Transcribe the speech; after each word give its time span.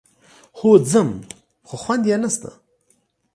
هو 0.59 0.71
ځم، 0.91 1.09
خو 1.67 1.75
خوند 1.83 2.03
يې 2.11 2.17
نشته. 2.23 2.51